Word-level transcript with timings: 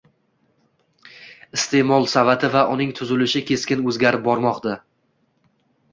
Iste'mol 1.57 2.09
savati 2.15 2.49
va 2.55 2.63
uning 2.77 2.97
tuzilishi 3.01 3.45
keskin 3.53 3.87
o'zgarib 3.93 4.29
bormoqda 4.31 4.75